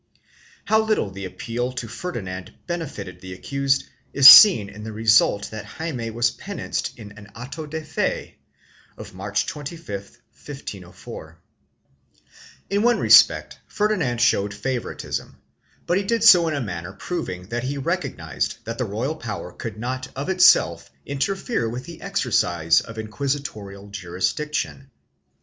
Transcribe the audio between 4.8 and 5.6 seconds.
the result